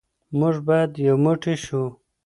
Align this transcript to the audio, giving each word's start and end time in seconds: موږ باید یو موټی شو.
موږ 0.39 0.55
باید 0.67 0.91
یو 1.07 1.15
موټی 1.25 1.55
شو. 1.63 1.83